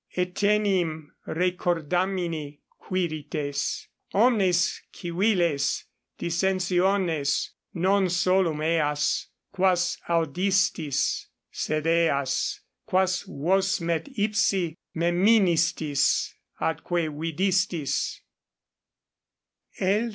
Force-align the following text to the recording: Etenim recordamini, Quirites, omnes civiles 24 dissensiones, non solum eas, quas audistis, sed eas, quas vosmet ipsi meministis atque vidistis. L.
Etenim 0.17 1.09
recordamini, 1.27 2.57
Quirites, 2.81 3.85
omnes 4.15 4.81
civiles 4.91 5.85
24 6.17 6.55
dissensiones, 6.57 7.49
non 7.75 8.05
solum 8.09 8.63
eas, 8.63 9.27
quas 9.51 9.99
audistis, 10.09 11.27
sed 11.51 11.85
eas, 11.85 12.61
quas 12.87 13.25
vosmet 13.27 14.05
ipsi 14.17 14.75
meministis 14.95 16.33
atque 16.59 17.07
vidistis. 17.11 18.21
L. 19.79 20.09